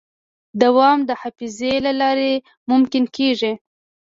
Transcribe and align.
دوام 0.61 0.99
د 1.09 1.11
حافظې 1.21 1.73
له 1.85 1.91
لارې 2.01 2.31
ممکن 2.69 3.03
کېږي. 3.15 3.53